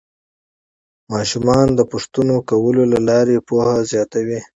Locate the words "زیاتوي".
3.91-4.39